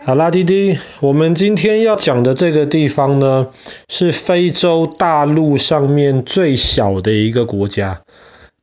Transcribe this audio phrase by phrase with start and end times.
[0.00, 3.48] 好啦，弟弟，我们今天要讲的这个地方呢，
[3.88, 8.02] 是非洲大陆上面最小的一个国家，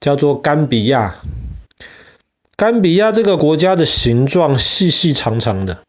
[0.02, 1.16] 叫做甘比亚。
[2.58, 5.80] 甘比亚这个国家的形状细细长长的，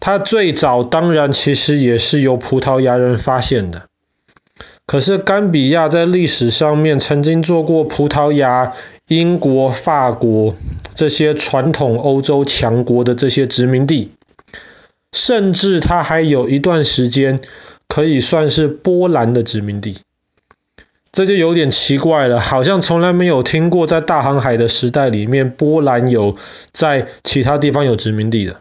[0.00, 3.82] 它最早当然其实也是由葡萄牙人发现的。
[4.86, 8.72] 可是甘比亚在历史上面曾经做过葡萄牙、
[9.08, 10.54] 英国、法国
[10.94, 14.12] 这些传统欧洲强国的这些殖民地。
[15.14, 17.38] 甚至它还有一段时间
[17.86, 19.98] 可以算是波兰的殖民地，
[21.12, 26.36] 这就有点奇怪了，好像从来没有听过在大航海的时代里面，波兰有
[26.72, 28.56] 在其他地方有殖民地的。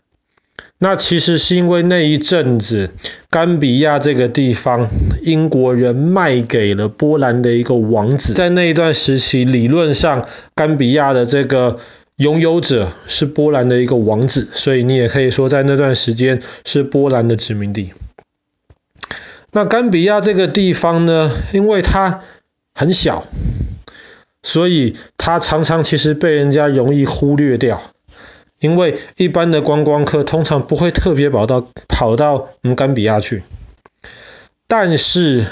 [0.78, 2.92] 那其实是因为那一阵子，
[3.32, 4.90] 甘比亚这个地方，
[5.24, 11.80] 英国人卖给了波兰的一个王子，在那一段时期，理论上甘比亚的这个。
[12.18, 17.94] 拥有者是波兰的一个王子，所以你也可以说在那段时间是波兰的殖民地。
[19.52, 22.22] 那甘比亚这个地方呢，因为它
[22.74, 23.28] 很小，
[24.42, 27.82] 所以它常常其实被人家容易忽略掉，
[28.60, 33.44] 因为一般的观光客通常不会特别跑到跑到我们甘比亚去。
[34.68, 35.46] 但是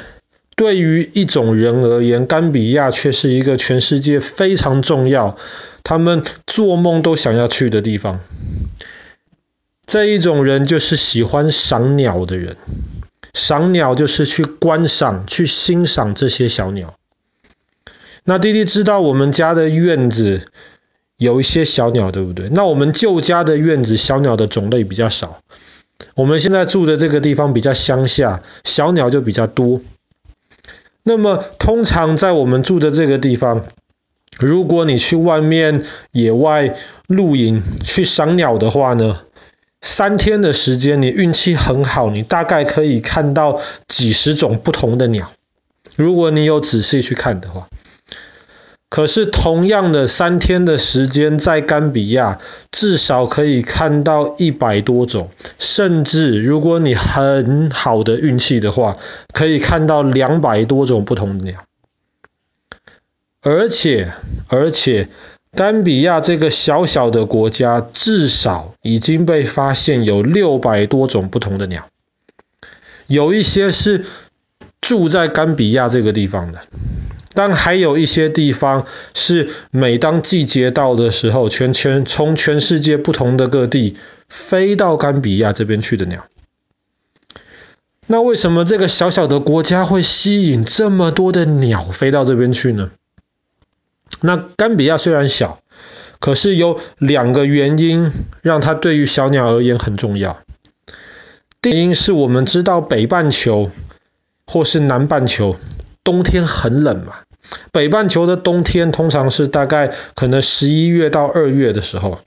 [0.55, 5.37] 对于一种人而言，甘比亚却是一个全世界非常重要。
[5.83, 8.19] 他们做梦都想要去的地方，
[9.85, 12.57] 这一种人就是喜欢赏鸟的人。
[13.33, 16.95] 赏鸟就是去观赏、去欣赏这些小鸟。
[18.25, 20.45] 那弟弟知道我们家的院子
[21.15, 22.49] 有一些小鸟，对不对？
[22.49, 25.39] 那我们旧家的院子小鸟的种类比较少。
[26.15, 29.81] 我们现在住的这个地方比较乡下，小鸟就比较多。
[31.03, 33.65] 那么通常在我们住的这个地方，
[34.39, 36.75] 如果你去外面野外
[37.07, 39.21] 露营去赏鸟的话呢，
[39.81, 45.31] 三天的时间你运气很好，你大概可以看到几十种不同的鸟。
[45.95, 47.67] 如果你有仔细去看的话，
[48.89, 52.39] 可是同样的三天的时间，在甘比亚
[52.71, 58.97] 至少可以看到一百多种，甚至如果你很好的运气的话，
[59.33, 61.63] 可以看到两百多种不同的鸟。
[63.43, 64.13] 而且，
[64.47, 65.09] 而且，
[65.55, 71.87] 丹比亚这个小小的国家，至少已经被发现有六百多种不同的鸟。
[73.07, 74.05] 有一些是
[74.79, 76.61] 住在甘比亚这个地方的，
[77.33, 78.85] 但还有一些地方
[79.15, 83.97] 是每当季节到的时候，全全从全世界不同的各地
[84.29, 86.25] 飞到甘比亚这边去的鸟。
[88.05, 92.91] 那为什么这个小小的国家会吸引这么多的鸟飞到这边去呢？
[94.21, 95.59] 那甘比亚虽然小，
[96.19, 98.11] 可是有两个原因
[98.43, 100.37] 让它对于小鸟而言很重要。
[101.59, 103.71] 第一是我们知道北半球
[104.45, 105.57] 或是南半球
[106.03, 107.13] 冬天很冷嘛，
[107.71, 112.19] 北半球的冬天通常是大概可能十一月到二月的时候，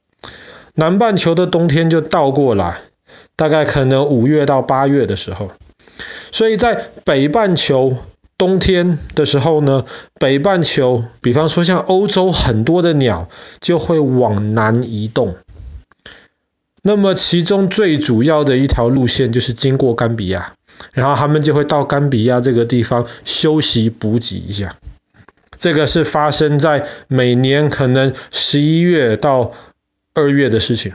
[0.74, 2.80] 南半球的冬天就倒过来，
[3.36, 5.52] 大概可能五月到八月的时候，
[6.32, 7.96] 所以在北半球。
[8.36, 9.84] 冬天的时候呢，
[10.18, 13.28] 北半球，比方说像欧洲很多的鸟
[13.60, 15.36] 就会往南移动。
[16.82, 20.52] 那么其中最主要的一条路线就是经过甘比亚，
[20.92, 24.76] 然后他们就会到甘比亚这个地方休息补给一下。
[25.56, 29.52] 这个是发生在每年可能十一月到
[30.12, 30.92] 二月的事情。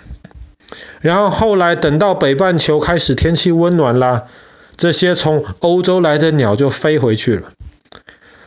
[1.01, 4.27] 然后后来等到北半球开始天气温暖啦。
[4.79, 7.51] 这些从欧洲来的鸟就飞回去了。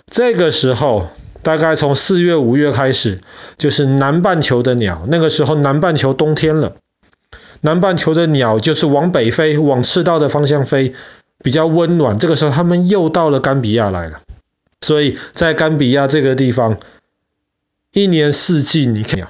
[0.07, 1.11] 这个时候，
[1.43, 3.21] 大概从四月、五月开始，
[3.59, 5.05] 就是南半球的鸟。
[5.09, 6.73] 那个时候，南半球冬天了，
[7.61, 10.95] 南半球的鸟就是往北飞，往赤道的方向飞，
[11.45, 12.19] 比较温暖。
[12.19, 14.23] 这个时候，他们又到了甘比亚来了。
[14.81, 16.79] 所以在甘比亚这个地方，
[17.93, 19.29] 一年四季你看鸟。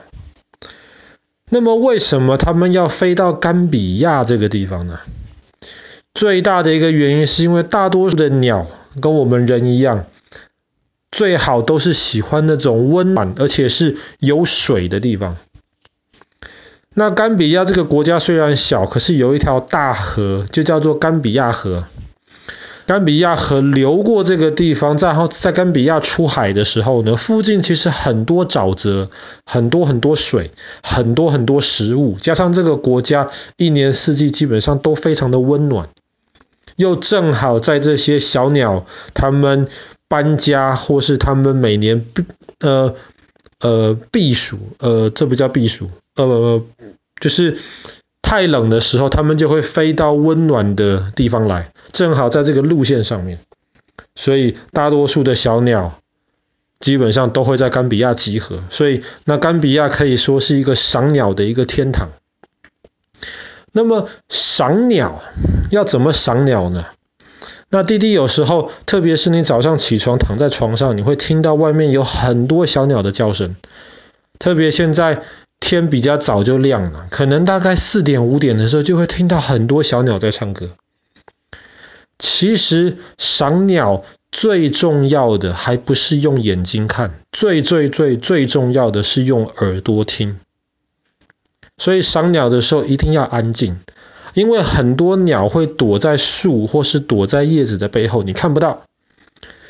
[1.51, 5.01] 那么，为什么他们要飞到甘比亚这个地方呢？
[6.23, 8.65] 最大的一个原因是因为大多数的鸟
[9.01, 10.05] 跟我们人一样，
[11.11, 15.37] 最好都是喜欢那种温暖而且是有水的地方。
[16.95, 21.87] 那甘比亚这个国家虽然小，可是有一条大河，就叫做甘比亚河。
[22.87, 29.11] 甘比亚河流过这个地方，然后在甘比亚出海的时候呢，附近其实很多沼泽，
[29.45, 30.53] 很多很多水，
[30.85, 35.89] 很多很多食物，加上这个国家一年四季基本上都非常的温暖。
[36.77, 39.69] 又正好在这些小鸟，它们
[40.09, 42.25] 搬家或是它们每年避
[42.61, 42.95] 呃
[43.61, 46.63] 呃避暑，呃这不叫避暑，呃
[47.21, 47.59] 就是
[48.21, 53.39] 太冷的时候，他们就会飞到温暖的地方来，正好在这个路线上面。
[54.15, 55.99] 所以大多数的小鸟
[56.81, 62.09] 基本上都会在甘比亚集合，所以那甘比亚可以说是一个赏鸟的一个天堂。
[63.73, 65.23] 那么赏鸟
[65.73, 66.85] 要怎么赏鸟呢？
[67.71, 73.57] 那弟弟有时候，特别是你早上起床躺在床上，你会听到外面有很多小鸟的叫声。
[74.39, 75.23] 特别现在
[75.61, 80.73] 天比较早就亮了，可能大概四点五点的时候，就会听到很多小鸟在唱歌。
[82.19, 90.39] 其实赏鸟最重要的还不是用眼睛看，最最最最重要的是用耳朵听。
[91.79, 93.81] 所以赏鸟的时候一定要安静。
[94.35, 98.85] 因为很多鸟会躲在树或是躲在叶子的背后，你看不到。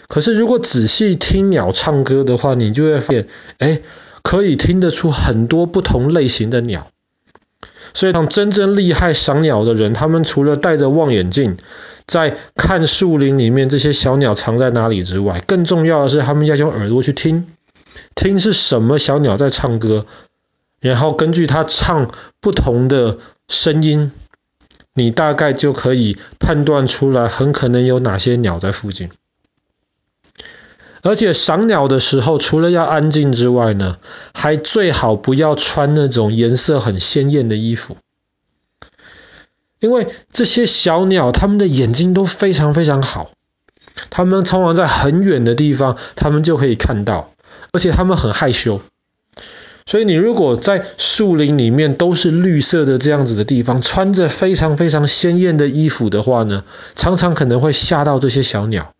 [0.09, 3.29] 可是如果仔细听鸟唱歌的话，你就会发现，
[3.59, 3.81] 哎，
[4.23, 6.89] 可以听得出很多不同类型的鸟。
[7.95, 11.57] 所以，当真正厉害赏鸟的人，他们除了戴着望远镜
[12.07, 17.47] 在看树林里面这些小鸟藏在哪里之外，更重要的是他们要用耳朵去听，
[18.15, 20.07] 听是什么小鸟在唱歌，
[20.81, 22.11] 然后根据它唱
[22.41, 23.19] 不同的
[23.49, 24.13] 声音。
[24.95, 29.11] 你大概就可以判断出来，很可能有哪些鸟在附近。
[31.03, 33.97] 而且赏鸟的时候，除了要安静之外呢，
[34.35, 37.97] 还最好不要穿那种颜色很鲜艳的衣服，
[39.81, 43.33] 因为这些小鸟它们的眼睛都非常非常好，
[44.11, 47.33] 它们通常在很远的地方，它们就可以看到，
[47.73, 48.81] 而且它们很害羞。
[49.85, 56.65] 所以你如果在树林里面都是绿色的这样子的地方，穿着非常非常鲜艳的衣服的话呢，
[56.95, 58.95] 常常可能会吓到这些小鸟，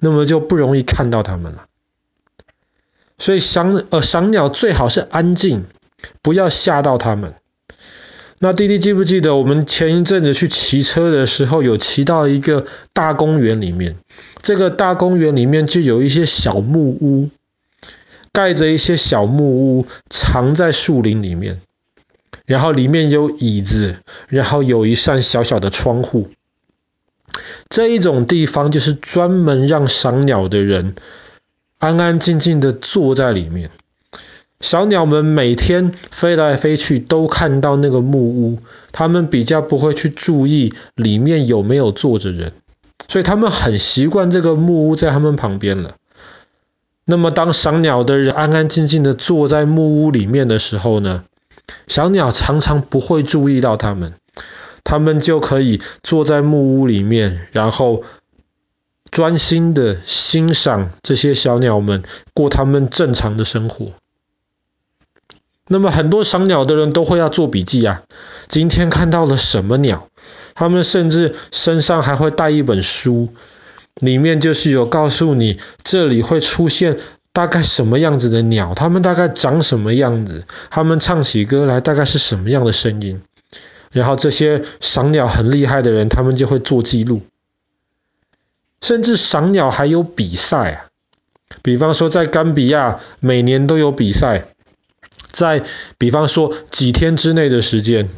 [0.00, 1.66] 那么就不容易看到它们了。
[3.18, 5.64] 所以赏呃赏鸟最好是安静，
[6.22, 7.34] 不要吓到它们。
[8.38, 13.96] 那弟弟记不记得我们前一阵子去骑车的时候，有骑到一个大公园里面，
[14.42, 17.30] 这个大公园里面就有一些小木屋。
[18.36, 21.62] 盖着一些小木屋，藏在树林里面，
[22.44, 23.96] 然后里面有椅子，
[24.28, 26.28] 然后有一扇小小的窗户。
[27.70, 30.94] 这一种地方就是专门让赏鸟的人
[31.78, 33.70] 安安静静的坐在里面。
[34.60, 38.58] 小鸟们每天飞来飞去，都看到那个木屋，
[38.92, 42.52] 它们比较不会去注意里面有没有坐着人，
[43.08, 45.96] 所以它们很习惯这个木屋在它们旁边了。
[47.08, 51.22] 那么，当赏鸟的人安安静静的坐在木屋里面的时候呢，
[51.86, 54.14] 小鸟常常不会注意到它们，
[54.82, 58.02] 它们就可以坐在木屋里面，然后
[59.08, 62.02] 专心的欣赏这些小鸟们
[62.34, 63.92] 过他们正常的生活。
[65.68, 68.02] 那么，很多赏鸟的人都会要做笔记啊，
[68.48, 70.08] 今天看到了什么鸟？
[70.56, 73.28] 他们甚至身上还会带一本书。
[74.00, 76.98] 里面就是有告诉你，这里会出现
[77.32, 83.22] 大概什么样子的鸟，它们大概长什么样子，它们唱起歌来大概是什么样的声音。
[83.92, 87.22] 然后这些赏鸟很厉害的人，他们就会做记录。
[88.82, 90.86] 甚至赏鸟还有比赛啊，
[91.62, 94.44] 比方说在甘比亚每年都有比赛，
[95.32, 95.62] 在
[95.96, 98.10] 比方说几天之内的时间，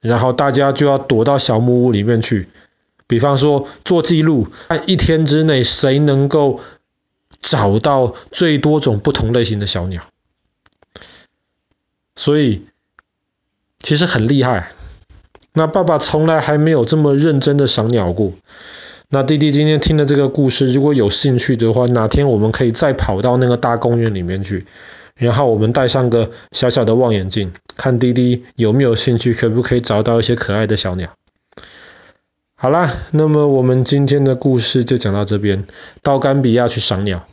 [0.00, 2.48] 然后大家就要躲到小木屋里面去。
[3.08, 6.60] 比方说做记录，在一天之内谁能够
[7.40, 10.04] 找到最多种不同类型的小鸟，
[12.14, 12.62] 所以
[13.80, 14.72] 其实很厉害。
[15.54, 18.32] 那爸爸从来还没有这么认真的赏鸟过。
[19.08, 24.66] 那弟弟今天听了这个故事，如果有兴趣的话，哪天我们可以再跑到那个大公园里面去，
[25.14, 31.14] 然后我们带上个小小的望远镜，看弟弟有没有兴趣，可不可以找到一些可爱的小鸟。
[32.60, 35.64] 好啦，那么我们今天的故事就讲到这边，
[36.02, 37.24] 到甘比亚去赏鸟。